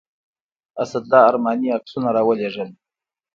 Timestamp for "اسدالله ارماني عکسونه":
0.81-2.09